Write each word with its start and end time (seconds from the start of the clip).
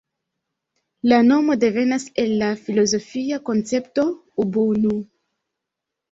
La 1.09 1.17
nomo 1.25 1.57
devenas 1.63 2.05
el 2.23 2.33
la 2.39 2.47
filozofia 2.61 3.37
koncepto 3.49 4.05
Ubuntu. 4.45 4.95